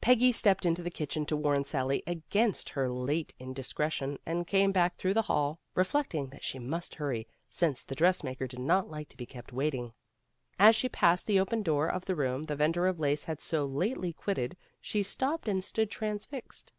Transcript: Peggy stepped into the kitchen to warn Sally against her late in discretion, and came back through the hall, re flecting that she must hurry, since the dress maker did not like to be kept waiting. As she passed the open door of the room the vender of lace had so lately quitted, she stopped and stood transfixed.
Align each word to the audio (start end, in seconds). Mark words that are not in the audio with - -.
Peggy 0.00 0.30
stepped 0.30 0.64
into 0.64 0.84
the 0.84 0.88
kitchen 0.92 1.26
to 1.26 1.36
warn 1.36 1.64
Sally 1.64 2.04
against 2.06 2.68
her 2.68 2.88
late 2.88 3.34
in 3.40 3.52
discretion, 3.52 4.20
and 4.24 4.46
came 4.46 4.70
back 4.70 4.94
through 4.94 5.14
the 5.14 5.22
hall, 5.22 5.58
re 5.74 5.82
flecting 5.82 6.30
that 6.30 6.44
she 6.44 6.60
must 6.60 6.94
hurry, 6.94 7.26
since 7.50 7.82
the 7.82 7.96
dress 7.96 8.22
maker 8.22 8.46
did 8.46 8.60
not 8.60 8.88
like 8.88 9.08
to 9.08 9.16
be 9.16 9.26
kept 9.26 9.52
waiting. 9.52 9.92
As 10.60 10.76
she 10.76 10.88
passed 10.88 11.26
the 11.26 11.40
open 11.40 11.64
door 11.64 11.88
of 11.88 12.04
the 12.04 12.14
room 12.14 12.44
the 12.44 12.54
vender 12.54 12.86
of 12.86 13.00
lace 13.00 13.24
had 13.24 13.40
so 13.40 13.64
lately 13.66 14.12
quitted, 14.12 14.56
she 14.80 15.02
stopped 15.02 15.48
and 15.48 15.64
stood 15.64 15.90
transfixed. 15.90 16.72